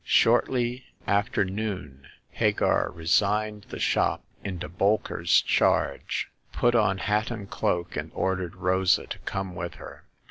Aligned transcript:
Shortly 0.03 0.85
after 1.05 1.45
noon 1.45 2.07
Hagar 2.31 2.89
resigned 2.89 3.67
the 3.69 3.77
shop 3.77 4.23
into 4.43 4.67
Bolker*s 4.67 5.41
charge, 5.41 6.31
put 6.51 6.73
on 6.73 6.97
hat 6.97 7.29
and 7.29 7.47
cloak, 7.47 7.95
and 7.95 8.09
ordered 8.15 8.55
Rosa 8.55 9.05
to 9.05 9.19
come 9.25 9.53
with 9.53 9.75
her. 9.75 10.05